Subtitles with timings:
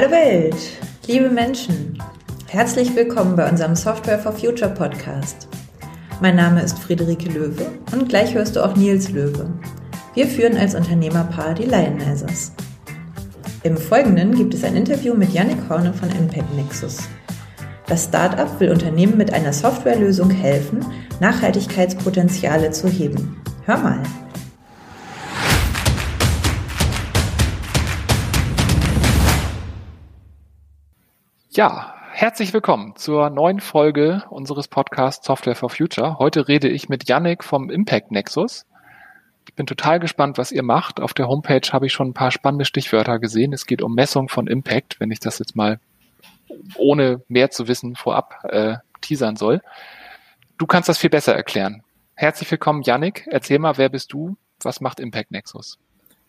[0.00, 0.54] Hallo Welt,
[1.08, 2.00] liebe Menschen,
[2.46, 5.48] herzlich willkommen bei unserem Software for Future Podcast.
[6.20, 9.50] Mein Name ist Friederike Löwe und gleich hörst du auch Nils Löwe.
[10.14, 12.52] Wir führen als Unternehmerpaar die Lionizers.
[13.64, 16.98] Im Folgenden gibt es ein Interview mit Yannick Horne von Impact Nexus.
[17.88, 20.78] Das Startup will Unternehmen mit einer Softwarelösung helfen,
[21.18, 23.42] Nachhaltigkeitspotenziale zu heben.
[23.64, 24.02] Hör mal.
[31.50, 36.18] Ja, herzlich willkommen zur neuen Folge unseres Podcasts Software for Future.
[36.18, 38.66] Heute rede ich mit Yannick vom Impact Nexus.
[39.46, 41.00] Ich bin total gespannt, was ihr macht.
[41.00, 43.54] Auf der Homepage habe ich schon ein paar spannende Stichwörter gesehen.
[43.54, 45.80] Es geht um Messung von Impact, wenn ich das jetzt mal
[46.76, 49.62] ohne mehr zu wissen vorab äh, teasern soll.
[50.58, 51.82] Du kannst das viel besser erklären.
[52.14, 53.26] Herzlich willkommen, Yannick.
[53.30, 54.36] Erzähl mal, wer bist du?
[54.62, 55.78] Was macht Impact Nexus?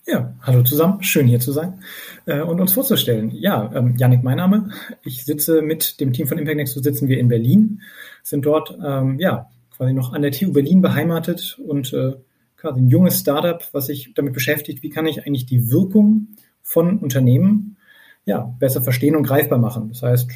[0.08, 1.84] Ja, hallo zusammen, schön hier zu sein
[2.26, 3.32] äh, und uns vorzustellen.
[3.32, 4.70] Ja, ähm, Yannick, mein Name.
[5.04, 7.82] Ich sitze mit dem Team von Impact Nexus sitzen wir in Berlin,
[8.24, 12.14] sind dort ähm, ja quasi noch an der TU Berlin beheimatet und äh,
[12.58, 16.30] quasi ein junges Startup, was sich damit beschäftigt, wie kann ich eigentlich die Wirkung
[16.64, 17.78] von Unternehmen
[18.26, 19.90] ja besser verstehen und greifbar machen.
[19.90, 20.30] Das heißt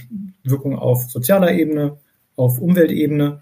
[0.43, 1.97] Wirkung auf sozialer Ebene,
[2.35, 3.41] auf Umweltebene,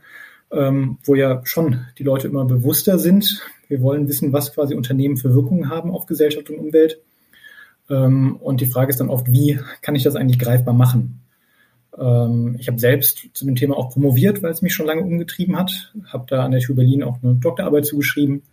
[0.52, 3.42] ähm, wo ja schon die Leute immer bewusster sind,
[3.72, 7.00] wir wollen wissen, was quasi Unternehmen für Wirkungen haben auf Gesellschaft und Umwelt.
[7.90, 11.22] Ähm, und die Frage ist dann oft, wie kann ich das eigentlich greifbar machen?
[11.98, 15.58] Ähm, ich habe selbst zu dem Thema auch promoviert, weil es mich schon lange umgetrieben
[15.58, 15.94] hat.
[16.06, 18.44] Habe da an der TU Berlin auch eine Doktorarbeit zugeschrieben.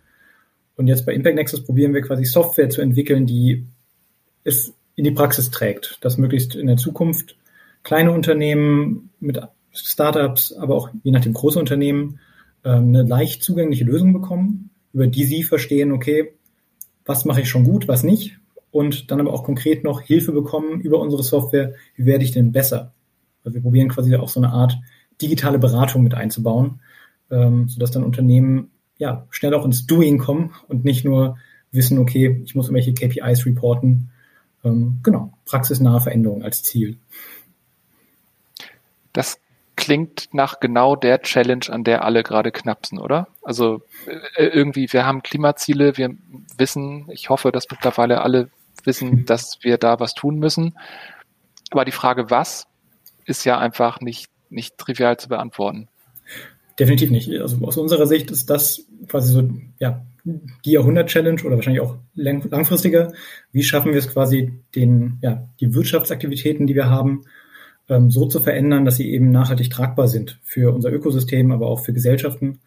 [0.77, 3.65] Und jetzt bei Impact Nexus probieren wir quasi Software zu entwickeln, die
[4.45, 7.35] es in die Praxis trägt, dass möglichst in der Zukunft
[7.83, 9.39] kleine Unternehmen mit
[9.73, 12.19] Startups, aber auch je nachdem große Unternehmen
[12.63, 16.33] ähm, eine leicht zugängliche Lösung bekommen, über die Sie verstehen, okay,
[17.05, 18.39] was mache ich schon gut, was nicht
[18.71, 22.51] und dann aber auch konkret noch Hilfe bekommen über unsere Software, wie werde ich denn
[22.51, 22.93] besser?
[23.43, 24.77] Also wir probieren quasi auch so eine Art
[25.21, 26.79] digitale Beratung mit einzubauen,
[27.31, 31.37] ähm, sodass dann Unternehmen ja schnell auch ins Doing kommen und nicht nur
[31.71, 34.09] wissen, okay, ich muss irgendwelche KPIs reporten.
[34.63, 36.97] Ähm, genau, praxisnahe Veränderung als Ziel.
[39.13, 39.39] Das
[39.79, 43.29] klingt nach genau der Challenge, an der alle gerade knapsen, oder?
[43.41, 43.81] Also
[44.35, 46.09] äh, irgendwie, wir haben Klimaziele, wir
[46.57, 48.49] wissen, ich hoffe, dass mittlerweile alle
[48.83, 50.77] wissen, dass wir da was tun müssen.
[51.71, 52.67] Aber die Frage, was,
[53.25, 55.87] ist ja einfach nicht, nicht trivial zu beantworten.
[56.77, 57.29] Definitiv nicht.
[57.39, 63.13] Also aus unserer Sicht ist das quasi so, ja, die Jahrhundert-Challenge oder wahrscheinlich auch langfristiger.
[63.53, 67.23] Wie schaffen wir es quasi, den, ja, die Wirtschaftsaktivitäten, die wir haben,
[67.89, 71.81] ähm, so zu verändern, dass sie eben nachhaltig tragbar sind für unser Ökosystem, aber auch
[71.81, 72.59] für Gesellschaften.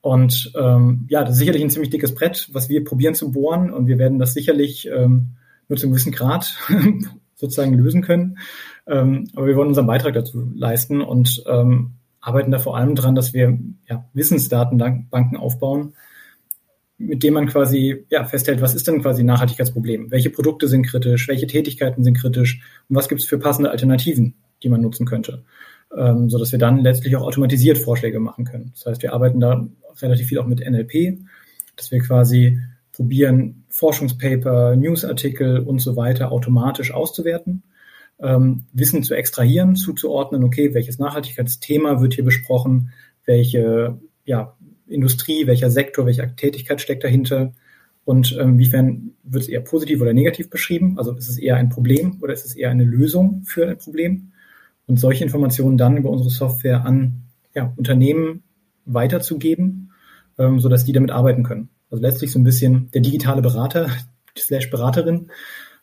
[0.00, 3.72] Und ähm, ja, das ist sicherlich ein ziemlich dickes Brett, was wir probieren zu bohren
[3.72, 5.36] und wir werden das sicherlich ähm,
[5.68, 6.56] nur zu einem gewissen Grad
[7.36, 8.38] sozusagen lösen können.
[8.86, 13.14] Ähm, aber wir wollen unseren Beitrag dazu leisten und ähm, arbeiten da vor allem dran,
[13.14, 13.58] dass wir
[13.88, 15.94] ja, Wissensdatenbanken aufbauen,
[17.02, 20.10] mit denen man quasi ja, festhält, was ist denn quasi Nachhaltigkeitsproblem?
[20.10, 21.28] Welche Produkte sind kritisch?
[21.28, 22.60] Welche Tätigkeiten sind kritisch?
[22.88, 25.42] Und was gibt es für passende Alternativen, die man nutzen könnte?
[25.96, 28.72] Ähm, so dass wir dann letztlich auch automatisiert Vorschläge machen können.
[28.74, 29.66] Das heißt, wir arbeiten da
[30.00, 31.18] relativ viel auch mit NLP,
[31.76, 32.60] dass wir quasi
[32.92, 37.62] probieren, Forschungspaper, Newsartikel und so weiter automatisch auszuwerten,
[38.20, 42.92] ähm, Wissen zu extrahieren, zuzuordnen, okay, welches Nachhaltigkeitsthema wird hier besprochen,
[43.24, 44.56] welche ja,
[44.92, 47.52] Industrie, welcher Sektor, welche Tätigkeit steckt dahinter
[48.04, 50.98] und ähm, inwiefern wird es eher positiv oder negativ beschrieben?
[50.98, 54.32] Also ist es eher ein Problem oder ist es eher eine Lösung für ein Problem?
[54.86, 57.22] Und solche Informationen dann über unsere Software an
[57.54, 58.42] ja, Unternehmen
[58.84, 59.92] weiterzugeben,
[60.38, 61.68] ähm, sodass die damit arbeiten können.
[61.90, 63.88] Also letztlich so ein bisschen der digitale Berater
[64.36, 65.30] slash Beraterin.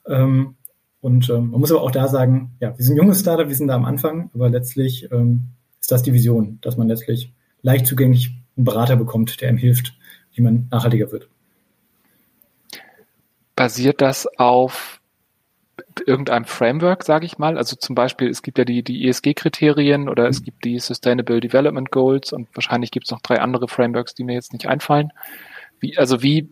[0.06, 0.56] Ähm,
[1.02, 3.56] und ähm, man muss aber auch da sagen, ja, wir sind ein junges Startup, wir
[3.56, 7.88] sind da am Anfang, aber letztlich ähm, ist das die Vision, dass man letztlich leicht
[7.88, 9.94] zugänglich einen Berater bekommt, der ihm hilft,
[10.34, 11.28] wie man nachhaltiger wird.
[13.56, 15.00] Basiert das auf
[16.06, 17.58] irgendeinem Framework, sage ich mal?
[17.58, 21.90] Also zum Beispiel, es gibt ja die, die ESG-Kriterien oder es gibt die Sustainable Development
[21.90, 25.12] Goals und wahrscheinlich gibt es noch drei andere Frameworks, die mir jetzt nicht einfallen.
[25.80, 26.50] Wie, also wie,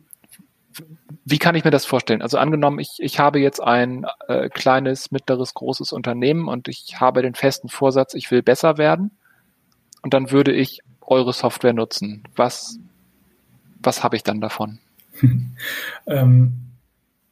[1.25, 2.21] wie kann ich mir das vorstellen?
[2.21, 7.21] Also angenommen, ich, ich habe jetzt ein äh, kleines, mittleres, großes Unternehmen und ich habe
[7.21, 9.11] den festen Vorsatz, ich will besser werden.
[10.03, 12.23] Und dann würde ich eure Software nutzen?
[12.35, 12.77] Was,
[13.81, 14.79] was habe ich dann davon?
[16.07, 16.53] ähm,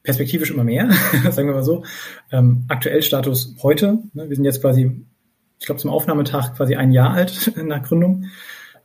[0.02, 0.90] perspektivisch immer mehr,
[1.30, 1.84] sagen wir mal so.
[2.32, 3.98] Ähm, aktuell Status heute.
[4.14, 5.04] Ne, wir sind jetzt quasi,
[5.58, 8.26] ich glaube, zum Aufnahmetag quasi ein Jahr alt nach Gründung.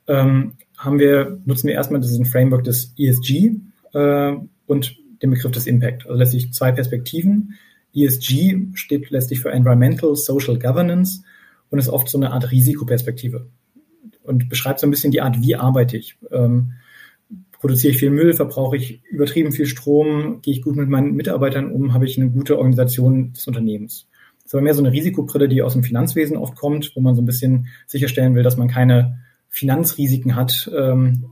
[0.08, 3.52] Ähm, haben wir, nutzen wir erstmal diesen Framework des ESG
[3.94, 4.34] äh,
[4.66, 6.06] und den Begriff des Impact.
[6.08, 7.58] Also letztlich zwei Perspektiven.
[7.94, 11.24] ESG steht letztlich für Environmental Social Governance
[11.70, 13.48] und ist oft so eine Art Risikoperspektive
[14.24, 16.18] und beschreibt so ein bisschen die Art, wie arbeite ich.
[16.32, 16.74] Ähm,
[17.54, 21.72] produziere ich viel Müll, verbrauche ich übertrieben viel Strom, gehe ich gut mit meinen Mitarbeitern
[21.72, 24.08] um, habe ich eine gute Organisation des Unternehmens.
[24.38, 27.16] Das ist aber mehr so eine Risikobrille, die aus dem Finanzwesen oft kommt, wo man
[27.16, 29.20] so ein bisschen sicherstellen will, dass man keine
[29.50, 30.70] Finanzrisiken hat.
[30.76, 31.26] Ähm,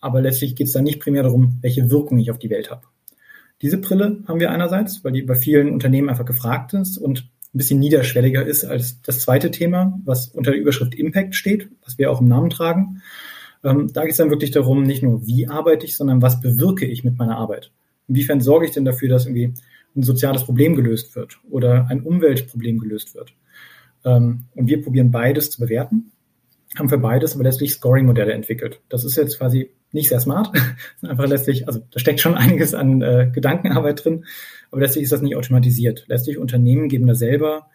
[0.00, 2.82] aber letztlich geht es dann nicht primär darum, welche Wirkung ich auf die Welt habe.
[3.62, 7.58] Diese Brille haben wir einerseits, weil die bei vielen Unternehmen einfach gefragt ist und ein
[7.58, 12.10] bisschen niederschwelliger ist als das zweite Thema, was unter der Überschrift Impact steht, was wir
[12.10, 13.00] auch im Namen tragen.
[13.64, 16.84] Ähm, da geht es dann wirklich darum, nicht nur wie arbeite ich, sondern was bewirke
[16.84, 17.72] ich mit meiner Arbeit.
[18.08, 19.54] Inwiefern sorge ich denn dafür, dass irgendwie
[19.96, 23.32] ein soziales Problem gelöst wird oder ein Umweltproblem gelöst wird.
[24.04, 26.12] Ähm, und wir probieren beides zu bewerten,
[26.76, 28.82] haben für beides aber letztlich Scoring-Modelle entwickelt.
[28.90, 30.50] Das ist jetzt quasi nicht sehr smart,
[31.02, 34.24] einfach letztlich, also da steckt schon einiges an äh, Gedankenarbeit drin,
[34.70, 36.04] aber letztlich ist das nicht automatisiert.
[36.08, 37.68] Letztlich Unternehmen geben da selber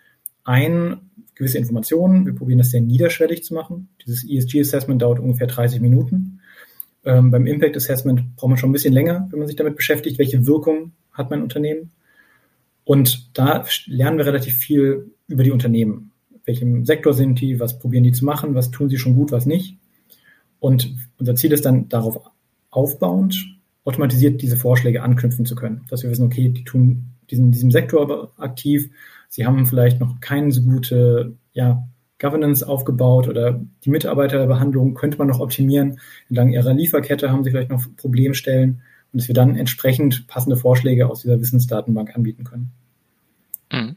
[0.44, 2.26] ein gewisse Informationen.
[2.26, 3.90] Wir probieren das sehr niederschwellig zu machen.
[4.06, 6.40] Dieses ESG-Assessment dauert ungefähr 30 Minuten.
[7.04, 10.20] Ähm, beim Impact Assessment braucht man schon ein bisschen länger, wenn man sich damit beschäftigt,
[10.20, 11.92] welche Wirkung hat mein Unternehmen.
[12.84, 16.12] Und da lernen wir relativ viel über die Unternehmen.
[16.46, 19.46] Welchem Sektor sind die, was probieren die zu machen, was tun sie schon gut, was
[19.46, 19.78] nicht.
[20.60, 22.20] Und unser Ziel ist dann darauf
[22.72, 25.86] aufbauend, automatisiert diese Vorschläge anknüpfen zu können.
[25.90, 28.92] Dass wir wissen, okay, die tun diesen, diesem Sektor aktiv,
[29.30, 31.88] Sie haben vielleicht noch keine so gute ja,
[32.20, 36.02] Governance aufgebaut oder die Mitarbeiterbehandlung könnte man noch optimieren.
[36.28, 38.82] Entlang Ihrer Lieferkette haben Sie vielleicht noch Problemstellen
[39.14, 42.72] und dass wir dann entsprechend passende Vorschläge aus dieser Wissensdatenbank anbieten können.
[43.72, 43.96] Mhm.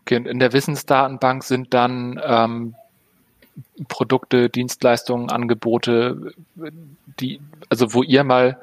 [0.00, 2.74] Okay, und in der Wissensdatenbank sind dann ähm,
[3.88, 6.32] Produkte, Dienstleistungen, Angebote,
[7.20, 8.58] die, also wo ihr mal,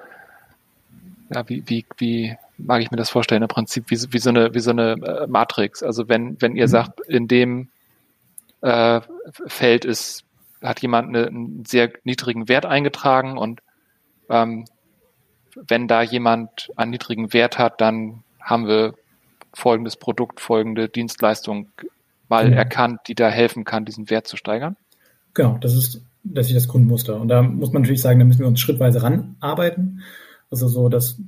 [1.30, 4.54] ja, wie, wie, wie mag ich mir das vorstellen, im Prinzip wie, wie so eine,
[4.54, 5.84] wie so eine äh, Matrix.
[5.84, 6.72] Also wenn, wenn ihr mhm.
[6.72, 7.70] sagt, in dem
[8.62, 9.02] äh,
[9.48, 10.24] Feld ist,
[10.62, 13.62] hat jemand eine, einen sehr niedrigen Wert eingetragen und
[14.30, 14.66] ähm,
[15.56, 18.94] wenn da jemand einen niedrigen Wert hat, dann haben wir
[19.54, 21.70] folgendes Produkt, folgende Dienstleistung
[22.28, 22.54] mal mhm.
[22.54, 24.76] erkannt, die da helfen kann, diesen Wert zu steigern?
[25.36, 27.20] Genau, das ist das ist das Grundmuster.
[27.20, 30.02] Und da muss man natürlich sagen, da müssen wir uns schrittweise ranarbeiten.
[30.50, 31.20] Also so das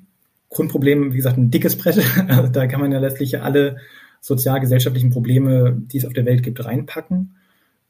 [0.49, 2.01] Grundproblem, wie gesagt, ein dickes Brett.
[2.27, 3.77] Also da kann man ja letztlich alle
[4.21, 7.35] sozial-gesellschaftlichen Probleme, die es auf der Welt gibt, reinpacken.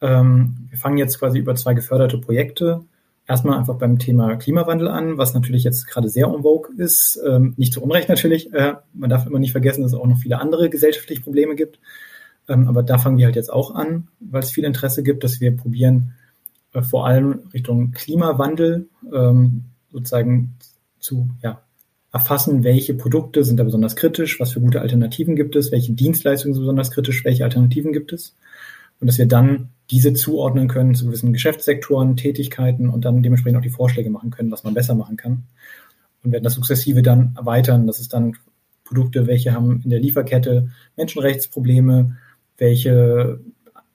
[0.01, 2.81] Ähm, wir fangen jetzt quasi über zwei geförderte Projekte.
[3.25, 7.19] Erstmal einfach beim Thema Klimawandel an, was natürlich jetzt gerade sehr en vogue ist.
[7.25, 8.53] Ähm, nicht zu Unrecht natürlich.
[8.53, 11.79] Äh, man darf immer nicht vergessen, dass es auch noch viele andere gesellschaftliche Probleme gibt.
[12.47, 15.41] Ähm, aber da fangen wir halt jetzt auch an, weil es viel Interesse gibt, dass
[15.41, 16.13] wir probieren,
[16.73, 20.55] äh, vor allem Richtung Klimawandel ähm, sozusagen
[20.99, 21.61] zu ja,
[22.11, 26.53] erfassen, welche Produkte sind da besonders kritisch, was für gute Alternativen gibt es, welche Dienstleistungen
[26.53, 28.35] sind besonders kritisch, welche Alternativen gibt es.
[28.99, 33.63] Und dass wir dann diese zuordnen können zu gewissen Geschäftssektoren, Tätigkeiten und dann dementsprechend auch
[33.63, 35.43] die Vorschläge machen können, was man besser machen kann.
[36.23, 37.85] Und werden das sukzessive dann erweitern.
[37.87, 38.35] Das ist dann
[38.83, 42.17] Produkte, welche haben in der Lieferkette Menschenrechtsprobleme,
[42.57, 43.39] welche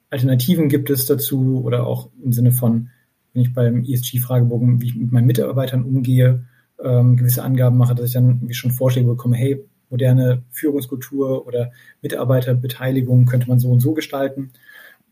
[0.09, 2.89] Alternativen gibt es dazu oder auch im Sinne von,
[3.33, 6.45] wenn ich beim ESG-Fragebogen, wie ich mit meinen Mitarbeitern umgehe,
[6.83, 11.71] ähm, gewisse Angaben mache, dass ich dann wie schon Vorschläge bekomme, hey, moderne Führungskultur oder
[12.01, 14.51] Mitarbeiterbeteiligung könnte man so und so gestalten.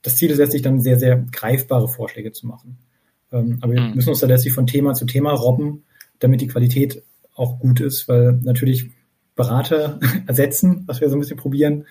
[0.02, 2.78] Das Ziel ist letztlich dann sehr, sehr greifbare Vorschläge zu machen.
[3.32, 3.96] Ähm, aber wir mhm.
[3.96, 5.84] müssen uns da letztlich von Thema zu Thema robben,
[6.20, 7.04] damit die Qualität
[7.36, 8.92] auch gut ist, weil natürlich
[9.36, 11.86] Berater ersetzen, was wir so ein bisschen probieren.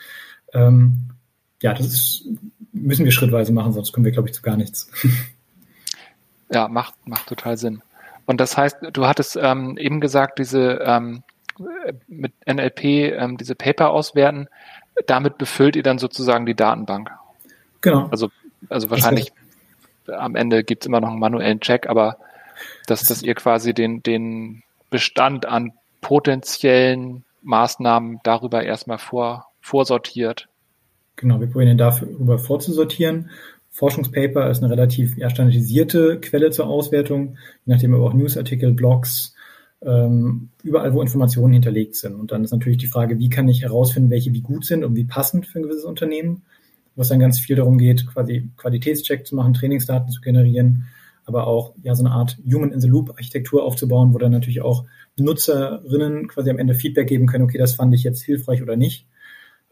[0.53, 1.11] Ähm,
[1.63, 2.25] ja, das ist,
[2.73, 4.91] müssen wir schrittweise machen, sonst kommen wir, glaube ich, zu gar nichts.
[6.53, 7.81] Ja, macht, macht total Sinn.
[8.27, 11.23] Und das heißt, du hattest ähm, eben gesagt, diese ähm,
[12.09, 14.49] mit NLP ähm, diese Paper auswerten,
[15.07, 17.13] damit befüllt ihr dann sozusagen die Datenbank.
[17.81, 18.09] Genau.
[18.11, 18.31] Also,
[18.69, 19.33] also wahrscheinlich
[20.09, 22.17] am Ende gibt es immer noch einen manuellen Check, aber
[22.87, 30.49] dass, dass ihr quasi den, den Bestand an potenziellen Maßnahmen darüber erstmal vor, vorsortiert.
[31.21, 33.31] Genau, wir probieren darüber vorzusortieren
[33.71, 39.35] Forschungspaper ist eine relativ ja, standardisierte Quelle zur Auswertung, je nachdem aber auch Newsartikel, Blogs,
[39.83, 42.15] ähm, überall, wo Informationen hinterlegt sind.
[42.17, 44.97] Und dann ist natürlich die Frage, wie kann ich herausfinden, welche wie gut sind und
[44.97, 46.43] wie passend für ein gewisses Unternehmen,
[46.97, 50.87] wo es dann ganz viel darum geht, quasi Qualitätscheck zu machen, Trainingsdaten zu generieren,
[51.25, 54.85] aber auch ja so eine Art Human-in-the-Loop-Architektur aufzubauen, wo dann natürlich auch
[55.17, 59.07] Nutzerinnen quasi am Ende Feedback geben können, okay, das fand ich jetzt hilfreich oder nicht.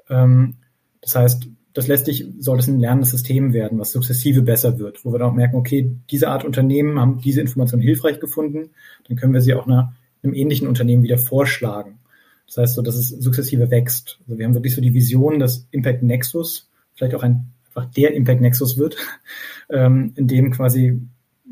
[0.09, 0.55] Ähm,
[1.01, 5.13] das heißt, das letztlich soll es ein lernendes System werden, was sukzessive besser wird, wo
[5.13, 8.71] wir dann auch merken, okay, diese Art Unternehmen haben diese Information hilfreich gefunden,
[9.07, 11.99] dann können wir sie auch einer, einem ähnlichen Unternehmen wieder vorschlagen.
[12.47, 14.19] Das heißt so, dass es sukzessive wächst.
[14.27, 18.15] Also wir haben wirklich so die Vision, dass Impact Nexus vielleicht auch ein, einfach der
[18.15, 18.97] Impact Nexus wird,
[19.71, 21.01] ähm, in dem quasi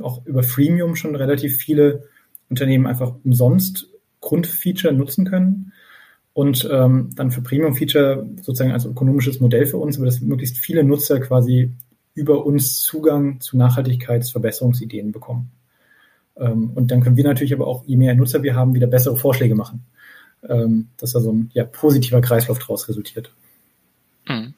[0.01, 2.05] auch über Freemium schon relativ viele
[2.49, 3.89] Unternehmen einfach umsonst
[4.21, 5.66] Grundfeature nutzen können
[6.37, 10.85] und ähm, dann für Premium-Feature sozusagen als ökonomisches Modell für uns, aber dass möglichst viele
[10.85, 11.73] Nutzer quasi
[12.15, 15.51] über uns Zugang zu Nachhaltigkeitsverbesserungsideen bekommen.
[16.37, 19.17] Ähm, und dann können wir natürlich aber auch, je mehr Nutzer wir haben, wieder bessere
[19.17, 19.85] Vorschläge machen
[20.49, 23.31] ähm, dass da so ein ja, positiver Kreislauf daraus resultiert.
[24.29, 24.55] Mhm.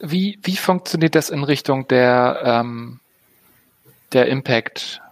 [0.00, 3.00] Wie, wie funktioniert das in Richtung der, ähm,
[4.12, 5.02] der Impact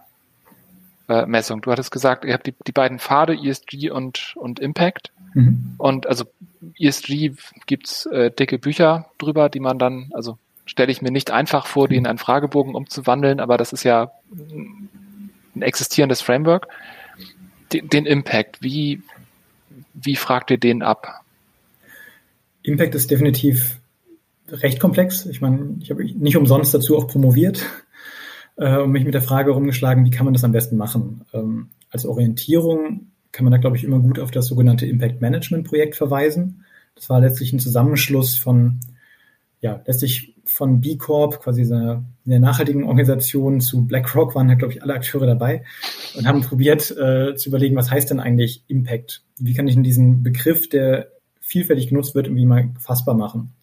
[1.25, 1.61] Messung?
[1.61, 5.11] Du hattest gesagt, ihr habt die, die beiden Pfade, ESG und, und Impact.
[5.33, 5.75] Mhm.
[5.77, 6.25] Und also
[6.77, 7.31] ESG
[7.65, 11.87] gibt's äh, dicke Bücher drüber, die man dann, also stelle ich mir nicht einfach vor,
[11.87, 14.11] die in einen Fragebogen umzuwandeln, aber das ist ja
[15.55, 16.67] ein existierendes Framework
[17.71, 19.01] den, den Impact, wie,
[19.93, 21.21] wie fragt ihr den ab?
[22.63, 23.77] Impact ist definitiv
[24.51, 25.25] recht komplex.
[25.25, 27.65] Ich meine, ich habe nicht umsonst dazu auch promoviert
[28.59, 31.25] äh, und mich mit der Frage rumgeschlagen, wie kann man das am besten machen.
[31.33, 35.67] Ähm, als Orientierung kann man da, glaube ich, immer gut auf das sogenannte Impact Management
[35.67, 36.65] Projekt verweisen.
[36.95, 38.79] Das war letztlich ein Zusammenschluss von,
[39.61, 44.73] ja, letztlich von B Corp, quasi einer, einer nachhaltigen Organisation, zu BlackRock waren da, glaube
[44.73, 45.63] ich, alle Akteure dabei
[46.17, 49.23] und haben probiert äh, zu überlegen, was heißt denn eigentlich Impact?
[49.37, 53.53] Wie kann ich denn diesen Begriff, der vielfältig genutzt wird, irgendwie mal fassbar machen?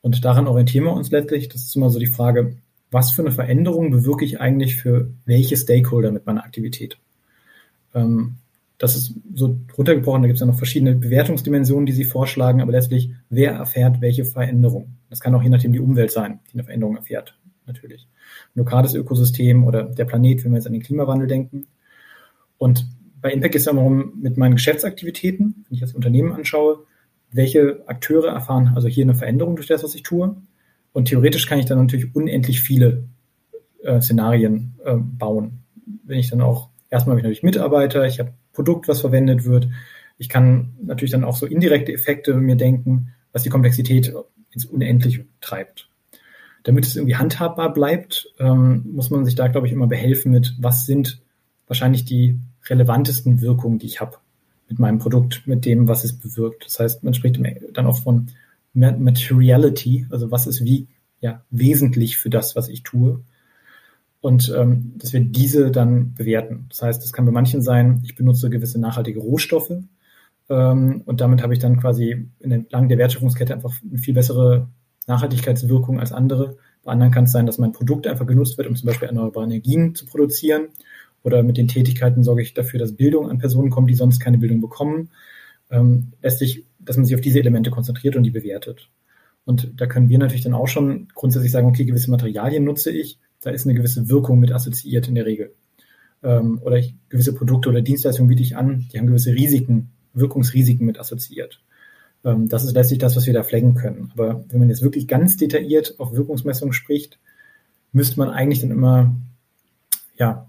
[0.00, 1.48] Und daran orientieren wir uns letztlich.
[1.48, 2.56] Das ist immer so die Frage,
[2.90, 6.98] was für eine Veränderung bewirke ich eigentlich für welche Stakeholder mit meiner Aktivität?
[7.94, 8.36] Ähm,
[8.78, 12.72] das ist so runtergebrochen, da gibt es ja noch verschiedene Bewertungsdimensionen, die Sie vorschlagen, aber
[12.72, 14.96] letztlich, wer erfährt welche Veränderung?
[15.10, 18.08] Das kann auch je nachdem die Umwelt sein, die eine Veränderung erfährt, natürlich.
[18.54, 21.66] Ein lokales Ökosystem oder der Planet, wenn wir jetzt an den Klimawandel denken.
[22.56, 22.86] Und
[23.20, 26.86] bei Impact geht es darum, mit meinen Geschäftsaktivitäten, wenn ich jetzt Unternehmen anschaue,
[27.32, 30.36] welche Akteure erfahren also hier eine Veränderung durch das, was ich tue.
[30.92, 33.04] Und theoretisch kann ich dann natürlich unendlich viele
[33.82, 35.60] äh, Szenarien äh, bauen.
[36.04, 39.68] Wenn ich dann auch, erstmal habe ich natürlich Mitarbeiter, ich habe Produkt, was verwendet wird.
[40.18, 44.12] Ich kann natürlich dann auch so indirekte Effekte mir denken, was die Komplexität
[44.52, 45.88] ins Unendliche treibt.
[46.64, 50.54] Damit es irgendwie handhabbar bleibt, ähm, muss man sich da, glaube ich, immer behelfen mit,
[50.58, 51.22] was sind
[51.66, 54.16] wahrscheinlich die relevantesten Wirkungen, die ich habe
[54.68, 56.66] mit meinem Produkt, mit dem, was es bewirkt.
[56.66, 57.40] Das heißt, man spricht
[57.72, 58.28] dann auch von
[58.72, 60.88] Materiality, also was ist wie
[61.20, 63.22] ja, wesentlich für das, was ich tue
[64.20, 66.66] und ähm, dass wir diese dann bewerten.
[66.68, 69.72] Das heißt, es kann bei manchen sein, ich benutze gewisse nachhaltige Rohstoffe
[70.50, 74.68] ähm, und damit habe ich dann quasi entlang der Wertschöpfungskette einfach eine viel bessere
[75.06, 76.56] Nachhaltigkeitswirkung als andere.
[76.82, 79.44] Bei anderen kann es sein, dass mein Produkt einfach genutzt wird, um zum Beispiel erneuerbare
[79.44, 80.68] Energien zu produzieren.
[81.22, 84.38] Oder mit den Tätigkeiten sorge ich dafür, dass Bildung an Personen kommt, die sonst keine
[84.38, 85.10] Bildung bekommen.
[85.70, 88.90] Ähm, letztlich, dass man sich auf diese Elemente konzentriert und die bewertet.
[89.44, 93.18] Und da können wir natürlich dann auch schon grundsätzlich sagen, okay, gewisse Materialien nutze ich,
[93.42, 95.54] da ist eine gewisse Wirkung mit assoziiert in der Regel.
[96.22, 100.86] Ähm, oder ich, gewisse Produkte oder Dienstleistungen biete ich an, die haben gewisse Risiken, Wirkungsrisiken
[100.86, 101.62] mit assoziiert.
[102.24, 104.10] Ähm, das ist letztlich das, was wir da flaggen können.
[104.12, 107.18] Aber wenn man jetzt wirklich ganz detailliert auf Wirkungsmessungen spricht,
[107.92, 109.14] müsste man eigentlich dann immer,
[110.16, 110.48] ja,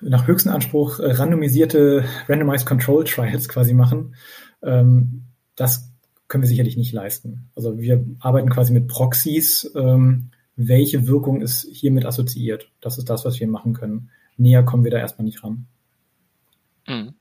[0.00, 4.14] nach höchstem Anspruch äh, randomisierte Randomized Control Trials quasi machen.
[4.64, 5.22] Ähm,
[5.56, 5.90] das
[6.28, 7.50] können wir sicherlich nicht leisten.
[7.54, 12.70] Also wir arbeiten quasi mit Proxys, ähm, welche Wirkung ist hiermit assoziiert.
[12.80, 14.10] Das ist das, was wir machen können.
[14.36, 15.66] Näher kommen wir da erstmal nicht ran.
[16.86, 17.14] Mhm.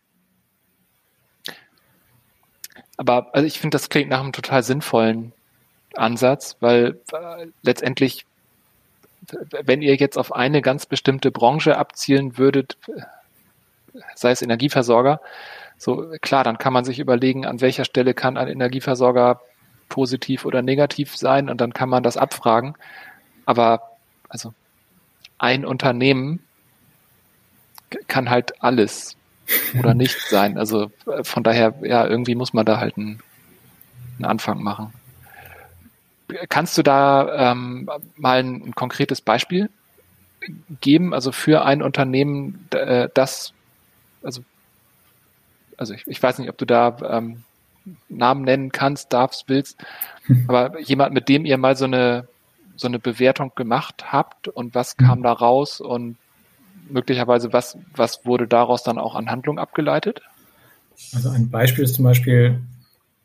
[2.97, 5.33] Aber also ich finde, das klingt nach einem total sinnvollen
[5.95, 8.25] Ansatz, weil äh, letztendlich,
[9.63, 12.77] wenn ihr jetzt auf eine ganz bestimmte Branche abzielen würdet,
[14.15, 15.21] sei es Energieversorger,
[15.83, 19.41] so klar, dann kann man sich überlegen, an welcher Stelle kann ein Energieversorger
[19.89, 22.75] positiv oder negativ sein und dann kann man das abfragen.
[23.45, 23.81] Aber
[24.29, 24.53] also
[25.37, 26.39] ein Unternehmen
[28.07, 29.17] kann halt alles
[29.77, 30.57] oder nicht sein.
[30.57, 33.19] Also äh, von daher, ja, irgendwie muss man da halt einen,
[34.17, 34.93] einen Anfang machen.
[36.47, 39.69] Kannst du da ähm, mal ein, ein, konkretes Beispiel
[40.79, 43.53] geben, also für ein Unternehmen, äh, das,
[44.23, 44.41] also,
[45.77, 47.43] also ich, ich weiß nicht, ob du da ähm,
[48.09, 49.77] Namen nennen kannst, darfst, willst,
[50.47, 52.27] aber jemand, mit dem ihr mal so eine
[52.75, 55.23] so eine Bewertung gemacht habt und was kam mhm.
[55.23, 56.17] da raus und
[56.89, 60.21] möglicherweise was, was wurde daraus dann auch an Handlung abgeleitet?
[61.13, 62.61] Also ein Beispiel ist zum Beispiel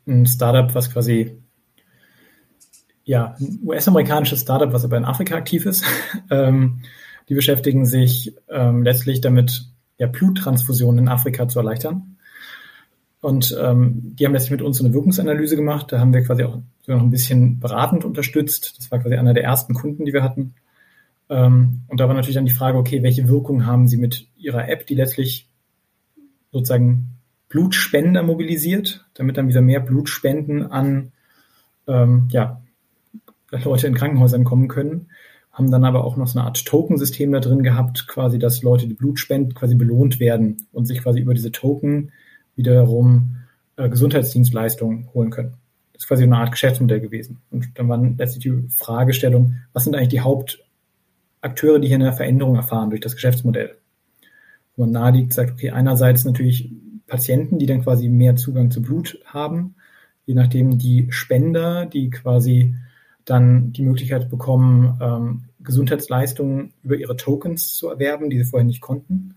[0.07, 1.37] ein Startup, was quasi
[3.03, 5.83] ja, ein US-amerikanisches Startup, was aber in Afrika aktiv ist.
[6.29, 6.81] ähm,
[7.27, 9.65] die beschäftigen sich ähm, letztlich damit,
[9.97, 12.17] ja, Bluttransfusionen in Afrika zu erleichtern.
[13.21, 15.91] Und ähm, die haben letztlich mit uns so eine Wirkungsanalyse gemacht.
[15.91, 18.75] Da haben wir quasi auch sogar noch ein bisschen beratend unterstützt.
[18.77, 20.53] Das war quasi einer der ersten Kunden, die wir hatten.
[21.29, 24.69] Ähm, und da war natürlich dann die Frage, okay, welche Wirkung haben sie mit ihrer
[24.69, 25.49] App, die letztlich
[26.51, 27.09] sozusagen
[27.49, 31.11] Blutspender mobilisiert, damit dann wieder mehr Blutspenden an
[31.87, 32.61] ähm, ja,
[33.51, 35.07] Leute in Krankenhäusern kommen können.
[35.51, 38.87] Haben dann aber auch noch so eine Art Token-System da drin gehabt, quasi, dass Leute,
[38.87, 42.11] die Blut spenden, quasi belohnt werden und sich quasi über diese Token
[42.59, 43.37] wiederum
[43.77, 45.53] äh, Gesundheitsdienstleistungen holen können.
[45.93, 47.39] Das ist quasi eine Art Geschäftsmodell gewesen.
[47.49, 52.55] Und dann war letztlich die Fragestellung, was sind eigentlich die Hauptakteure, die hier eine Veränderung
[52.55, 53.77] erfahren durch das Geschäftsmodell?
[54.75, 56.71] Wo man naheliegt, sagt, okay, einerseits natürlich
[57.07, 59.75] Patienten, die dann quasi mehr Zugang zu Blut haben,
[60.25, 62.75] je nachdem die Spender, die quasi
[63.23, 68.81] dann die Möglichkeit bekommen, ähm, Gesundheitsleistungen über ihre Tokens zu erwerben, die sie vorher nicht
[68.81, 69.35] konnten.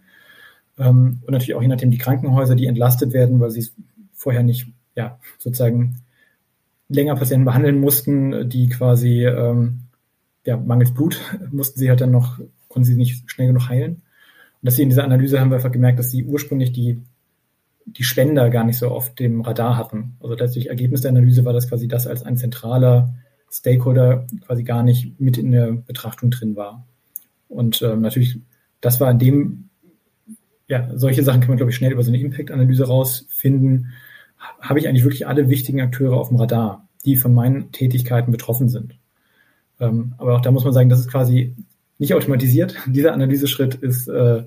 [0.82, 3.68] Ähm, und natürlich auch je nachdem die Krankenhäuser, die entlastet werden, weil sie
[4.12, 6.00] vorher nicht, ja, sozusagen
[6.88, 9.84] länger Patienten behandeln mussten, die quasi, ähm,
[10.44, 11.20] ja, mangels Blut
[11.50, 13.94] mussten sie halt dann noch, konnten sie nicht schnell genug heilen.
[13.94, 17.00] Und dass sie in dieser Analyse haben wir einfach gemerkt, dass sie ursprünglich die,
[17.86, 20.16] die Spender gar nicht so auf dem Radar hatten.
[20.20, 23.14] Also letztlich Ergebnis der Analyse war, dass quasi das als ein zentraler
[23.50, 26.86] Stakeholder quasi gar nicht mit in der Betrachtung drin war.
[27.48, 28.38] Und ähm, natürlich,
[28.80, 29.68] das war in dem
[30.68, 33.92] ja, solche Sachen kann man, glaube ich, schnell über so eine Impact-Analyse rausfinden.
[34.60, 38.68] Habe ich eigentlich wirklich alle wichtigen Akteure auf dem Radar, die von meinen Tätigkeiten betroffen
[38.68, 38.94] sind?
[39.80, 41.54] Ähm, aber auch da muss man sagen, das ist quasi
[41.98, 42.76] nicht automatisiert.
[42.86, 44.44] Dieser Analyseschritt ist äh,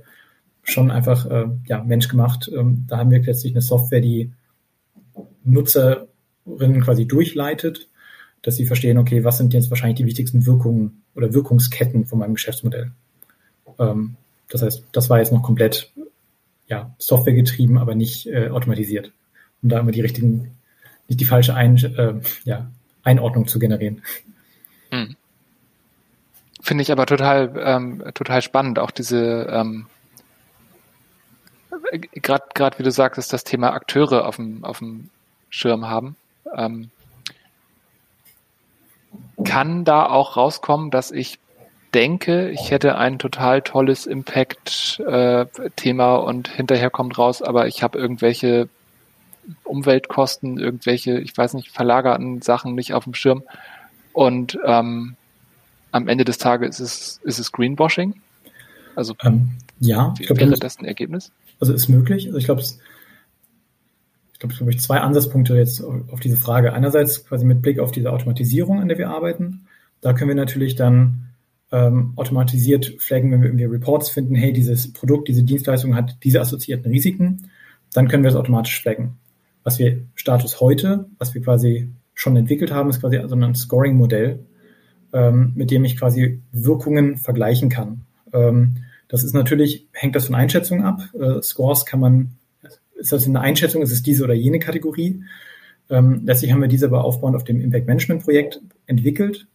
[0.63, 2.49] schon einfach äh, ja, menschgemacht.
[2.53, 4.31] Ähm, da haben wir letztlich eine Software, die
[5.43, 7.87] Nutzerinnen quasi durchleitet,
[8.41, 12.33] dass sie verstehen, okay, was sind jetzt wahrscheinlich die wichtigsten Wirkungen oder Wirkungsketten von meinem
[12.33, 12.91] Geschäftsmodell.
[13.79, 14.15] Ähm,
[14.49, 15.91] das heißt, das war jetzt noch komplett
[16.67, 19.11] ja, Software getrieben, aber nicht äh, automatisiert,
[19.61, 20.57] um da immer die richtigen,
[21.07, 22.13] nicht die falsche Ein, äh,
[22.43, 22.69] ja,
[23.03, 24.01] Einordnung zu generieren.
[24.89, 25.15] Hm.
[26.61, 29.85] Finde ich aber total, ähm, total spannend, auch diese, ähm,
[32.13, 35.09] gerade gerade wie du sagtest, das Thema Akteure auf dem, auf dem
[35.49, 36.15] Schirm haben.
[36.55, 36.89] Ähm,
[39.43, 41.39] kann da auch rauskommen, dass ich
[41.95, 47.97] denke, ich hätte ein total tolles Impact-Thema äh, und hinterher kommt raus, aber ich habe
[47.97, 48.67] irgendwelche
[49.63, 53.43] Umweltkosten, irgendwelche, ich weiß nicht, verlagerten Sachen nicht auf dem Schirm.
[54.11, 55.15] Und ähm,
[55.91, 58.15] am Ende des Tages ist es, ist es Greenwashing.
[58.95, 61.31] Also ähm, ja, ich glaub, wäre das ein Ergebnis?
[61.61, 62.27] Also ist möglich.
[62.27, 66.73] Also ich glaube, ich glaube, es gibt zwei Ansatzpunkte jetzt auf diese Frage.
[66.73, 69.67] Einerseits quasi mit Blick auf diese Automatisierung, an der wir arbeiten.
[70.01, 71.24] Da können wir natürlich dann
[71.75, 76.39] ähm, automatisiert flaggen, wenn wir irgendwie Reports finden, hey, dieses Produkt, diese Dienstleistung hat diese
[76.39, 77.49] assoziierten Risiken,
[77.93, 79.17] dann können wir es automatisch flaggen.
[79.63, 84.39] Was wir Status heute, was wir quasi schon entwickelt haben, ist quasi so ein Scoring-Modell,
[85.11, 88.05] ähm, mit dem ich quasi Wirkungen vergleichen kann.
[88.31, 88.77] Ähm,
[89.09, 91.01] das ist natürlich, hängt das von Einschätzungen ab.
[91.13, 92.31] Äh, Scores kann man,
[92.97, 95.23] ist das eine Einschätzung, ist es diese oder jene Kategorie?
[95.89, 99.45] Ähm, letztlich haben wir diese aber aufbauend auf dem Impact Management Projekt entwickelt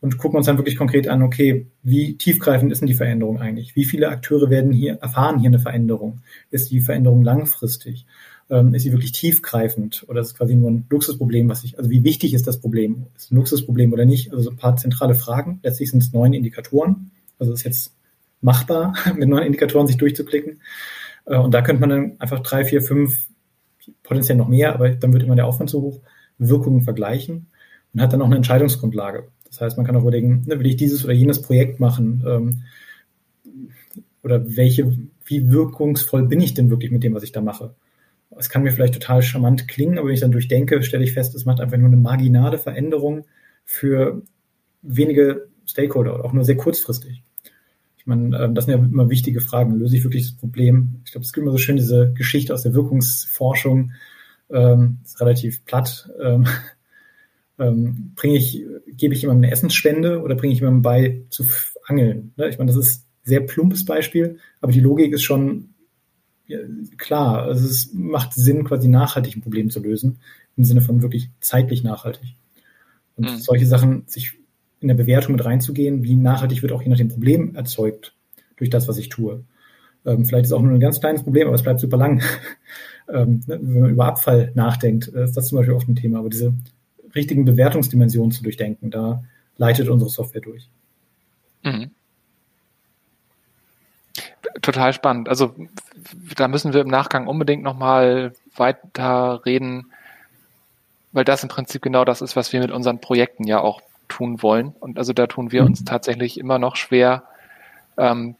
[0.00, 3.76] und gucken uns dann wirklich konkret an, okay, wie tiefgreifend ist denn die Veränderung eigentlich?
[3.76, 6.20] Wie viele Akteure werden hier, erfahren hier eine Veränderung?
[6.50, 8.06] Ist die Veränderung langfristig?
[8.48, 10.04] Ähm, ist sie wirklich tiefgreifend?
[10.08, 13.06] Oder ist es quasi nur ein Luxusproblem, was ich, also wie wichtig ist das Problem?
[13.16, 14.30] Ist es ein Luxusproblem oder nicht?
[14.30, 15.60] Also so ein paar zentrale Fragen.
[15.62, 17.10] Letztlich sind es neun Indikatoren.
[17.38, 17.94] Also ist jetzt
[18.40, 20.60] machbar, mit neun Indikatoren sich durchzuklicken.
[21.24, 23.26] Äh, und da könnte man dann einfach drei, vier, fünf,
[24.02, 26.00] potenziell noch mehr, aber dann wird immer der Aufwand so hoch,
[26.38, 27.46] Wirkungen vergleichen
[27.94, 29.28] und hat dann auch eine Entscheidungsgrundlage.
[29.48, 32.24] Das heißt, man kann auch überlegen, ne, will ich dieses oder jenes Projekt machen?
[32.26, 32.62] Ähm,
[34.22, 37.74] oder welche, wie wirkungsvoll bin ich denn wirklich mit dem, was ich da mache?
[38.38, 41.34] Es kann mir vielleicht total charmant klingen, aber wenn ich dann durchdenke, stelle ich fest,
[41.34, 43.24] es macht einfach nur eine marginale Veränderung
[43.64, 44.22] für
[44.82, 47.22] wenige Stakeholder, auch nur sehr kurzfristig.
[47.96, 49.76] Ich meine, ähm, das sind ja immer wichtige Fragen.
[49.76, 51.00] Löse ich wirklich das Problem?
[51.04, 53.92] Ich glaube, es gibt immer so schön diese Geschichte aus der Wirkungsforschung,
[54.50, 56.08] ähm, ist relativ platt.
[56.22, 56.46] Ähm,
[57.58, 61.44] ähm, bringe ich, gebe ich jemandem eine Essensspende oder bringe ich jemandem bei zu
[61.86, 62.32] angeln?
[62.36, 62.48] Ne?
[62.48, 65.70] Ich meine, das ist ein sehr plumpes Beispiel, aber die Logik ist schon
[66.46, 66.58] ja,
[66.96, 67.42] klar.
[67.42, 70.18] Also es macht Sinn, quasi nachhaltig ein Problem zu lösen,
[70.56, 72.36] im Sinne von wirklich zeitlich nachhaltig.
[73.16, 73.38] Und mhm.
[73.38, 74.32] solche Sachen, sich
[74.80, 78.14] in der Bewertung mit reinzugehen, wie nachhaltig wird auch je nach dem Problem erzeugt
[78.56, 79.44] durch das, was ich tue.
[80.04, 82.22] Ähm, vielleicht ist auch nur ein ganz kleines Problem, aber es bleibt super lang.
[83.12, 83.58] ähm, ne?
[83.60, 86.20] Wenn man über Abfall nachdenkt, äh, ist das zum Beispiel oft ein Thema.
[86.20, 86.54] Aber diese
[87.16, 88.90] richtigen Bewertungsdimensionen zu durchdenken.
[88.90, 89.24] Da
[89.56, 90.68] leitet unsere Software durch.
[91.62, 91.90] Mhm.
[94.62, 95.28] total spannend.
[95.28, 95.54] Also
[96.36, 99.92] da müssen wir im Nachgang unbedingt nochmal weiter reden,
[101.12, 104.42] weil das im Prinzip genau das ist, was wir mit unseren Projekten ja auch tun
[104.42, 104.74] wollen.
[104.80, 105.86] Und also da tun wir uns mhm.
[105.86, 107.24] tatsächlich immer noch schwer,
[107.96, 108.36] ähm,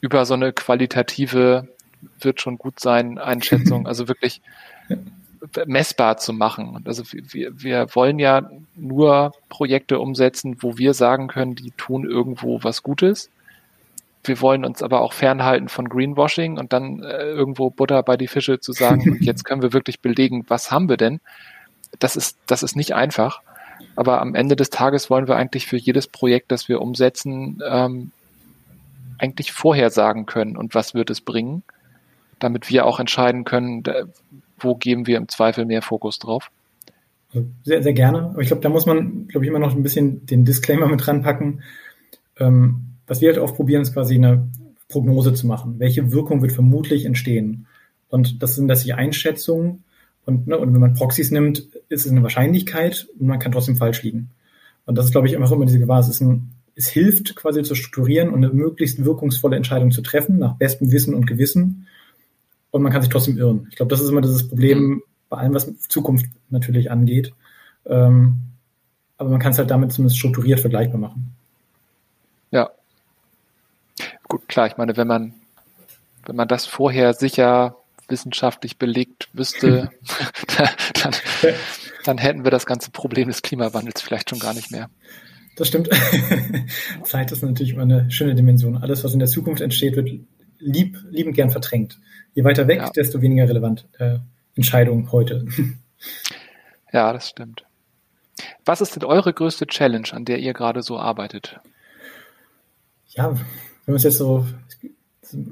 [0.00, 1.68] über so eine qualitative
[2.20, 4.40] wird schon gut sein Einschätzung, also wirklich
[5.66, 6.82] messbar zu machen.
[6.84, 12.62] Also wir, wir wollen ja nur Projekte umsetzen, wo wir sagen können, die tun irgendwo
[12.62, 13.30] was Gutes.
[14.24, 18.28] Wir wollen uns aber auch fernhalten von Greenwashing und dann äh, irgendwo Butter bei die
[18.28, 21.20] Fische zu sagen, jetzt können wir wirklich belegen, was haben wir denn?
[21.98, 23.40] Das ist, das ist nicht einfach.
[23.96, 28.12] Aber am Ende des Tages wollen wir eigentlich für jedes Projekt, das wir umsetzen, ähm,
[29.18, 31.62] eigentlich vorhersagen können und was wird es bringen,
[32.38, 33.82] damit wir auch entscheiden können,
[34.62, 36.50] wo geben wir im Zweifel mehr Fokus drauf.
[37.64, 38.30] Sehr, sehr gerne.
[38.30, 41.06] Aber ich glaube, da muss man, glaube ich, immer noch ein bisschen den Disclaimer mit
[41.06, 41.62] ranpacken.
[42.38, 44.48] Ähm, was wir halt oft probieren, ist quasi eine
[44.88, 45.76] Prognose zu machen.
[45.78, 47.66] Welche Wirkung wird vermutlich entstehen?
[48.08, 49.84] Und das sind letztlich Einschätzungen.
[50.26, 53.76] Und, ne, und wenn man Proxys nimmt, ist es eine Wahrscheinlichkeit und man kann trotzdem
[53.76, 54.30] falsch liegen.
[54.84, 56.00] Und das ist, glaube ich, einfach immer diese Gewahr.
[56.00, 60.38] Es, ist ein, es hilft quasi zu strukturieren und eine möglichst wirkungsvolle Entscheidung zu treffen,
[60.38, 61.86] nach bestem Wissen und Gewissen
[62.72, 63.68] und man kann sich trotzdem irren.
[63.70, 65.02] Ich glaube, das ist immer dieses Problem mhm.
[65.28, 67.32] bei allem, was Zukunft natürlich angeht.
[67.86, 68.38] Ähm,
[69.18, 71.34] aber man kann es halt damit zumindest strukturiert vergleichbar machen.
[72.50, 72.70] Ja.
[74.26, 75.34] Gut, klar, ich meine, wenn man,
[76.26, 77.76] wenn man das vorher sicher
[78.08, 79.90] wissenschaftlich belegt wüsste,
[81.02, 81.14] dann,
[82.04, 84.88] dann hätten wir das ganze Problem des Klimawandels vielleicht schon gar nicht mehr.
[85.56, 85.90] Das stimmt.
[87.04, 88.78] Zeit ist natürlich immer eine schöne Dimension.
[88.78, 90.10] Alles, was in der Zukunft entsteht, wird
[90.62, 91.98] lieb, liebend gern verdrängt.
[92.34, 92.90] Je weiter weg, ja.
[92.90, 94.18] desto weniger relevant äh,
[94.54, 95.46] Entscheidung heute.
[96.92, 97.64] Ja, das stimmt.
[98.64, 101.58] Was ist denn eure größte Challenge, an der ihr gerade so arbeitet?
[103.08, 104.46] Ja, wenn wir es jetzt so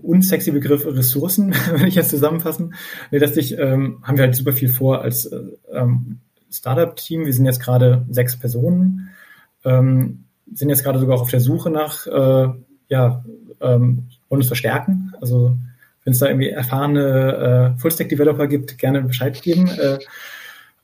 [0.02, 2.74] unsexy Begriff Ressourcen, wenn ich jetzt zusammenfassen.
[3.10, 5.40] Nee, letztlich ähm, haben wir halt super viel vor als äh,
[5.72, 6.20] ähm,
[6.50, 7.24] Startup-Team.
[7.24, 9.10] Wir sind jetzt gerade sechs Personen,
[9.64, 12.48] ähm, sind jetzt gerade sogar auch auf der Suche nach, äh,
[12.88, 13.24] ja,
[13.60, 15.12] ähm, wollen uns verstärken.
[15.20, 15.58] Also
[16.04, 19.68] wenn es da irgendwie erfahrene äh, Full-Stack-Developer gibt, gerne Bescheid geben.
[19.68, 19.98] Äh,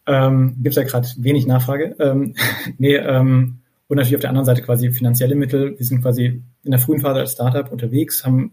[0.06, 1.96] ähm, Gibt es ja gerade wenig Nachfrage.
[1.98, 2.34] Ähm,
[2.78, 5.78] nee, ähm, und natürlich auf der anderen Seite quasi finanzielle Mittel.
[5.78, 8.52] Wir sind quasi in der frühen Phase als Startup unterwegs, haben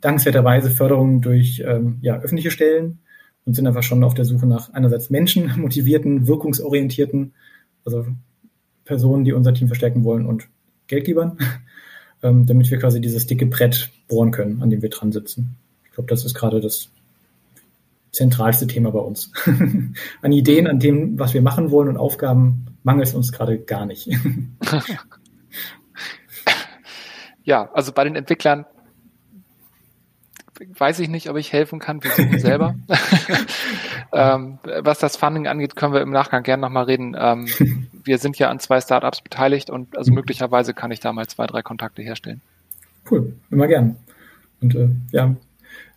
[0.00, 3.00] dankenswerterweise Förderungen durch ähm, ja, öffentliche Stellen
[3.44, 7.34] und sind einfach schon auf der Suche nach einerseits Menschen motivierten, wirkungsorientierten,
[7.84, 8.06] also
[8.84, 10.48] Personen, die unser Team verstärken wollen und
[10.86, 11.38] Geldgebern
[12.22, 15.56] ähm, damit wir quasi dieses dicke Brett bohren können, an dem wir dran sitzen.
[15.84, 16.90] Ich glaube, das ist gerade das
[18.12, 19.32] zentralste Thema bei uns.
[20.22, 23.86] an Ideen, an dem, was wir machen wollen und Aufgaben mangelt es uns gerade gar
[23.86, 24.08] nicht.
[27.44, 28.64] ja, also bei den Entwicklern
[30.78, 32.02] weiß ich nicht, ob ich helfen kann.
[32.02, 32.74] Wir suchen selber.
[34.12, 37.16] ähm, was das Funding angeht, können wir im Nachgang gerne nochmal reden.
[37.18, 37.48] Ähm,
[38.04, 41.46] wir sind ja an zwei Startups beteiligt und also möglicherweise kann ich da mal zwei,
[41.46, 42.40] drei Kontakte herstellen.
[43.10, 43.96] Cool, immer gern.
[44.60, 45.34] Und äh, ja,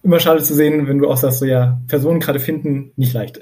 [0.04, 3.40] immer schade zu sehen, wenn du auch sagst, so ja, Personen gerade finden, nicht leicht.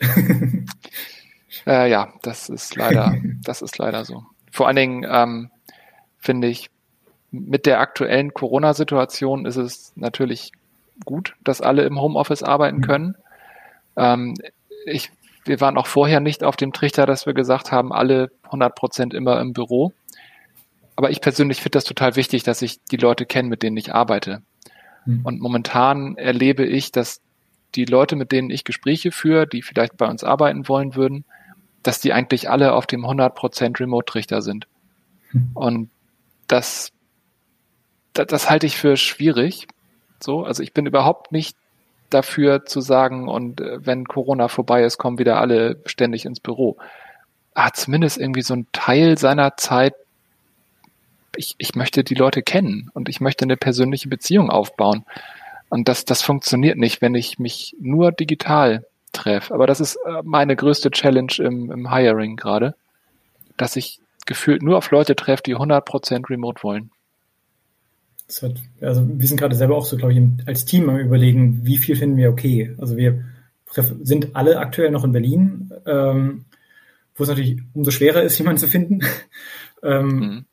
[1.68, 4.24] äh, ja, das ist leider, das ist leider so.
[4.52, 5.50] Vor allen Dingen ähm,
[6.20, 6.70] finde ich,
[7.32, 10.52] mit der aktuellen Corona-Situation ist es natürlich
[11.06, 12.82] gut, dass alle im Homeoffice arbeiten mhm.
[12.82, 13.16] können.
[13.96, 14.36] Ähm,
[14.86, 15.12] ich,
[15.46, 19.14] wir waren auch vorher nicht auf dem Trichter, dass wir gesagt haben, alle 100 Prozent
[19.14, 19.94] immer im Büro.
[20.96, 23.94] Aber ich persönlich finde das total wichtig, dass ich die Leute kenne, mit denen ich
[23.94, 24.42] arbeite.
[25.06, 25.22] Mhm.
[25.24, 27.22] Und momentan erlebe ich, dass
[27.76, 31.26] die Leute, mit denen ich Gespräche führe, die vielleicht bei uns arbeiten wollen würden,
[31.84, 34.68] dass die eigentlich alle auf dem 100% Remote-Trichter sind.
[35.32, 35.52] Mhm.
[35.54, 35.90] Und
[36.48, 36.92] das,
[38.14, 39.68] das, das halte ich für schwierig,
[40.20, 41.58] so, also ich bin überhaupt nicht
[42.10, 46.78] dafür zu sagen, und äh, wenn Corona vorbei ist, kommen wieder alle ständig ins Büro.
[47.54, 49.96] Ah, zumindest irgendwie so ein Teil seiner Zeit.
[51.36, 55.06] Ich, ich möchte die Leute kennen und ich möchte eine persönliche Beziehung aufbauen.
[55.70, 59.54] Und das, das funktioniert nicht, wenn ich mich nur digital treffe.
[59.54, 62.76] Aber das ist äh, meine größte Challenge im, im Hiring gerade,
[63.58, 66.92] dass ich gefühlt nur auf Leute treffe, die 100% remote wollen.
[68.42, 71.78] Hat, also wir sind gerade selber auch so, glaube ich, als Team am überlegen, wie
[71.78, 72.76] viel finden wir okay.
[72.78, 73.24] Also wir
[74.04, 76.46] sind alle aktuell noch in Berlin, ähm,
[77.16, 79.00] wo es natürlich umso schwerer ist, jemanden zu finden.
[79.84, 80.46] ähm, mhm.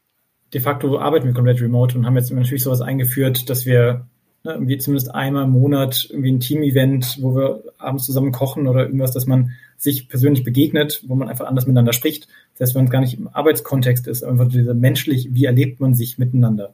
[0.52, 4.06] De facto arbeiten wir komplett remote und haben jetzt natürlich sowas eingeführt, dass wir
[4.44, 8.84] ne, irgendwie zumindest einmal im Monat irgendwie ein Team-Event, wo wir abends zusammen kochen oder
[8.84, 12.28] irgendwas, dass man sich persönlich begegnet, wo man einfach anders miteinander spricht.
[12.56, 15.94] Das heißt, wenn es gar nicht im Arbeitskontext ist, einfach dieser menschlich, wie erlebt man
[15.94, 16.72] sich miteinander.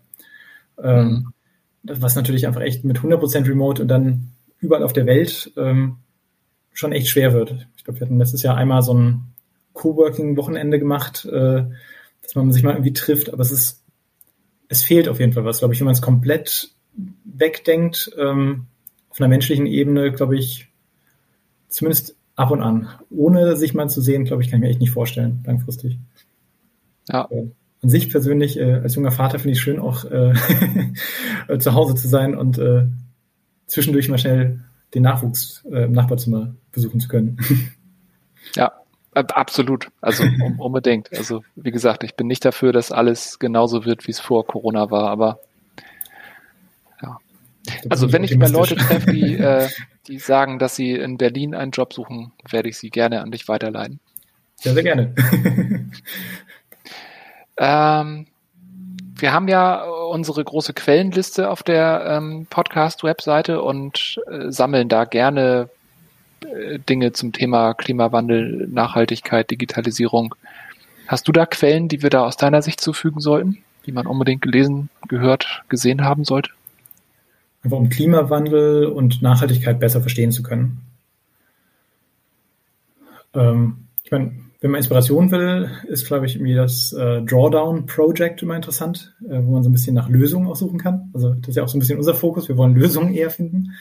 [0.83, 1.33] Ähm,
[1.83, 2.01] mhm.
[2.01, 5.97] was natürlich einfach echt mit 100% Remote und dann überall auf der Welt ähm,
[6.73, 7.67] schon echt schwer wird.
[7.77, 9.35] Ich glaube, wir hatten letztes Jahr einmal so ein
[9.73, 11.65] Coworking-Wochenende gemacht, äh,
[12.23, 13.83] dass man sich mal irgendwie trifft, aber es ist,
[14.69, 16.71] es fehlt auf jeden Fall was, glaube ich, wenn man es komplett
[17.25, 18.67] wegdenkt, ähm,
[19.11, 20.69] auf einer menschlichen Ebene, glaube ich,
[21.69, 22.89] zumindest ab und an.
[23.11, 25.99] Ohne sich mal zu sehen, glaube ich, kann ich mir echt nicht vorstellen, langfristig.
[27.09, 27.29] Ja.
[27.31, 27.47] Äh,
[27.83, 30.35] an sich persönlich, äh, als junger Vater finde ich es schön, auch äh,
[31.59, 32.87] zu Hause zu sein und äh,
[33.67, 34.61] zwischendurch mal schnell
[34.95, 37.39] den Nachwuchs äh, im Nachbarzimmer besuchen zu können.
[38.57, 38.73] Ja,
[39.13, 39.91] absolut.
[40.01, 41.13] Also um, unbedingt.
[41.17, 44.91] Also wie gesagt, ich bin nicht dafür, dass alles genauso wird, wie es vor Corona
[44.91, 45.39] war, aber
[47.01, 47.19] ja.
[47.89, 49.69] Also wenn ich mal Leute treffe, die, äh,
[50.09, 53.47] die sagen, dass sie in Berlin einen Job suchen, werde ich sie gerne an dich
[53.47, 54.01] weiterleiten.
[54.63, 55.15] Ja, sehr gerne.
[57.61, 58.27] Ähm,
[59.17, 65.69] wir haben ja unsere große Quellenliste auf der ähm, Podcast-Webseite und äh, sammeln da gerne
[66.41, 70.35] äh, Dinge zum Thema Klimawandel, Nachhaltigkeit, Digitalisierung.
[71.07, 74.41] Hast du da Quellen, die wir da aus deiner Sicht zufügen sollten, die man unbedingt
[74.41, 76.51] gelesen, gehört, gesehen haben sollte?
[77.63, 80.81] Einfach um Klimawandel und Nachhaltigkeit besser verstehen zu können.
[83.35, 88.43] Ähm, ich meine, wenn man Inspiration will, ist, glaube ich, irgendwie das äh, Drawdown Project
[88.43, 91.11] immer interessant, äh, wo man so ein bisschen nach Lösungen aussuchen kann.
[91.15, 92.49] Also das ist ja auch so ein bisschen unser Fokus.
[92.49, 93.73] Wir wollen Lösungen eher finden.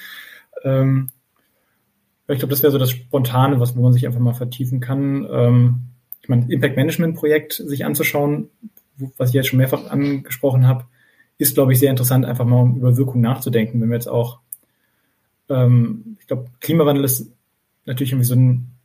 [0.64, 1.12] Ähm,
[2.30, 5.28] ich glaube, das wäre so das Spontane, was wo man sich einfach mal vertiefen kann.
[5.30, 5.80] Ähm,
[6.22, 8.50] ich meine, Impact Management Projekt sich anzuschauen,
[9.18, 10.86] was ich jetzt schon mehrfach angesprochen habe,
[11.38, 13.82] ist, glaube ich, sehr interessant, einfach mal um über Wirkung nachzudenken.
[13.82, 14.40] Wenn wir jetzt auch,
[15.50, 17.32] ähm, ich glaube, Klimawandel ist
[17.86, 18.79] natürlich irgendwie so ein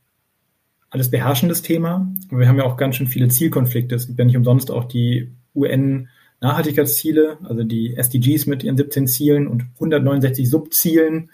[0.95, 2.09] alles beherrschendes Thema.
[2.31, 3.97] Aber wir haben ja auch ganz schön viele Zielkonflikte.
[3.97, 6.09] Es gibt ja nicht umsonst auch die UN
[6.41, 11.31] Nachhaltigkeitsziele, also die SDGs mit ihren 17 Zielen und 169 Subzielen.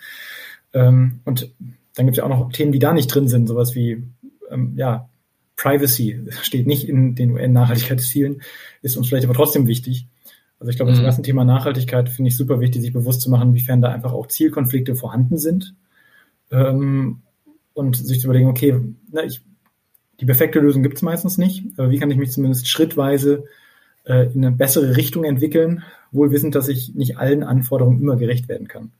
[0.73, 1.53] Ähm, und
[1.95, 4.03] dann gibt es ja auch noch Themen, die da nicht drin sind, sowas wie
[4.51, 5.11] ähm, ja,
[5.57, 8.41] Privacy steht nicht in den UN-Nachhaltigkeitszielen,
[8.81, 10.07] ist uns vielleicht aber trotzdem wichtig.
[10.59, 10.97] Also ich glaube, mhm.
[10.97, 14.15] das ganze Thema Nachhaltigkeit finde ich super wichtig, sich bewusst zu machen, inwiefern da einfach
[14.15, 15.75] auch Zielkonflikte vorhanden sind.
[16.51, 17.21] Ähm,
[17.75, 18.75] und sich zu überlegen, okay,
[19.11, 19.43] na, ich
[20.21, 23.45] die perfekte Lösung gibt es meistens nicht, aber wie kann ich mich zumindest schrittweise
[24.05, 28.49] äh, in eine bessere Richtung entwickeln, wohl wissend, dass ich nicht allen Anforderungen immer gerecht
[28.49, 28.83] werden kann.
[28.83, 28.93] Und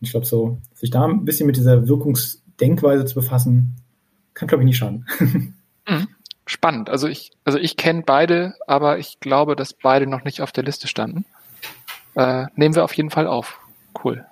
[0.00, 3.76] ich glaube, so sich da ein bisschen mit dieser Wirkungsdenkweise zu befassen,
[4.34, 5.06] kann, glaube ich, nicht schaden.
[5.86, 6.08] Mhm.
[6.46, 6.88] Spannend.
[6.88, 10.64] Also ich, also ich kenne beide, aber ich glaube, dass beide noch nicht auf der
[10.64, 11.26] Liste standen.
[12.14, 13.60] Äh, nehmen wir auf jeden Fall auf.
[14.02, 14.24] Cool.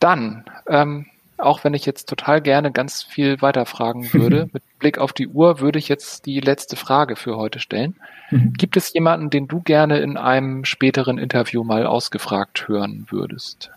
[0.00, 1.04] Dann, ähm,
[1.44, 5.60] auch wenn ich jetzt total gerne ganz viel weiterfragen würde, mit Blick auf die Uhr
[5.60, 7.96] würde ich jetzt die letzte Frage für heute stellen.
[8.30, 8.52] Mhm.
[8.54, 13.70] Gibt es jemanden, den du gerne in einem späteren Interview mal ausgefragt hören würdest?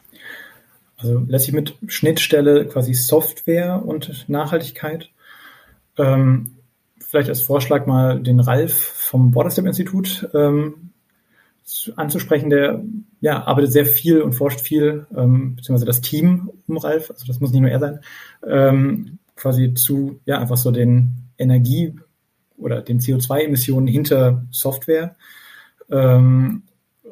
[0.98, 5.10] Also lässt sich mit Schnittstelle quasi Software und Nachhaltigkeit.
[5.98, 6.56] Ähm,
[7.00, 10.92] vielleicht als Vorschlag mal den Ralf vom Borderstep Institut ähm,
[11.96, 12.84] anzusprechen, der
[13.20, 17.40] ja, arbeitet sehr viel und forscht viel, ähm, beziehungsweise das Team um Ralf, also das
[17.40, 18.00] muss nicht nur er sein,
[18.48, 21.94] ähm, quasi zu ja einfach so den Energie-
[22.58, 25.16] oder den CO2-Emissionen hinter Software,
[25.92, 26.64] ähm,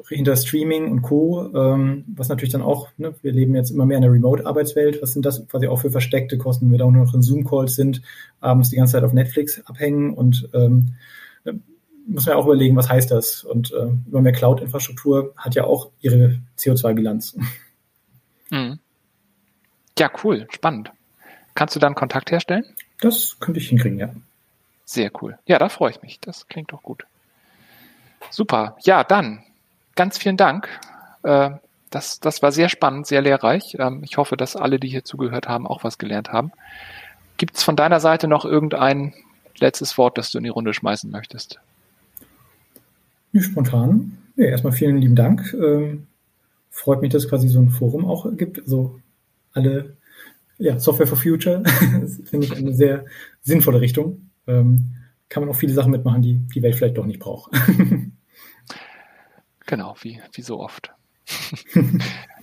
[0.08, 3.98] hinter Streaming und Co., ähm, was natürlich dann auch, ne, wir leben jetzt immer mehr
[3.98, 6.90] in der Remote-Arbeitswelt, was sind das quasi auch für versteckte Kosten, wenn wir da auch
[6.90, 8.02] nur noch in Zoom-Calls sind,
[8.40, 10.94] abends die ganze Zeit auf Netflix abhängen und ähm,
[12.06, 13.44] muss man auch überlegen, was heißt das?
[13.44, 17.38] Und äh, immer mehr Cloud-Infrastruktur hat ja auch ihre CO2-Bilanz.
[18.48, 18.78] Mhm.
[19.98, 20.92] Ja, cool, spannend.
[21.56, 22.64] Kannst du dann Kontakt herstellen?
[23.00, 24.14] Das könnte ich hinkriegen, ja.
[24.84, 25.36] Sehr cool.
[25.46, 26.20] Ja, da freue ich mich.
[26.20, 27.06] Das klingt doch gut.
[28.30, 28.76] Super.
[28.84, 29.42] Ja, dann
[29.96, 30.68] ganz vielen Dank.
[31.24, 31.50] Äh,
[31.90, 33.76] das, das war sehr spannend, sehr lehrreich.
[33.80, 36.52] Ähm, ich hoffe, dass alle, die hier zugehört haben, auch was gelernt haben.
[37.36, 39.12] Gibt es von deiner Seite noch irgendein
[39.58, 41.58] letztes Wort, das du in die Runde schmeißen möchtest?
[43.42, 44.18] Spontan.
[44.36, 45.54] Ja, erstmal vielen lieben Dank.
[45.54, 46.06] Ähm,
[46.70, 48.58] freut mich, dass es quasi so ein Forum auch gibt.
[48.58, 49.00] Also
[49.52, 49.96] alle,
[50.58, 51.62] ja, Software for Future,
[52.00, 53.04] das finde ich eine sehr
[53.42, 54.30] sinnvolle Richtung.
[54.46, 54.92] Ähm,
[55.28, 57.52] kann man auch viele Sachen mitmachen, die die Welt vielleicht doch nicht braucht.
[59.66, 60.92] genau, wie, wie so oft.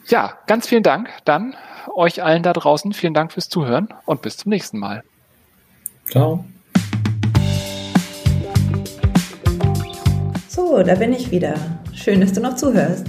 [0.08, 1.10] ja, ganz vielen Dank.
[1.26, 1.56] Dann
[1.96, 5.04] euch allen da draußen vielen Dank fürs Zuhören und bis zum nächsten Mal.
[6.10, 6.46] Ciao.
[10.56, 11.56] So, da bin ich wieder.
[11.94, 13.08] Schön, dass du noch zuhörst.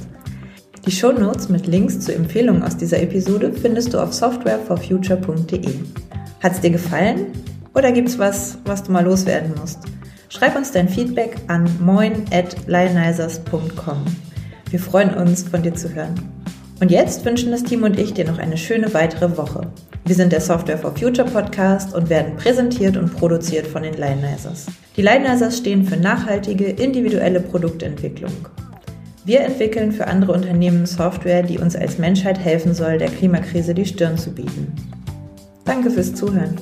[0.87, 5.75] Die Shownotes mit Links zu Empfehlungen aus dieser Episode findest du auf softwareforfuture.de.
[6.43, 7.27] Hat es dir gefallen?
[7.75, 9.81] Oder gibt es was, was du mal loswerden musst?
[10.31, 14.05] Schreib uns dein Feedback an moin@lionizers.com.
[14.71, 16.15] Wir freuen uns, von dir zu hören.
[16.81, 19.71] Und jetzt wünschen das Team und ich dir noch eine schöne weitere Woche.
[20.07, 24.65] Wir sind der Software for Future Podcast und werden präsentiert und produziert von den Lionizers.
[24.97, 28.33] Die Lionizers stehen für nachhaltige, individuelle Produktentwicklung.
[29.25, 33.87] Wir entwickeln für andere Unternehmen Software, die uns als Menschheit helfen soll, der Klimakrise die
[33.87, 34.73] Stirn zu bieten.
[35.65, 36.57] Danke fürs Zuhören.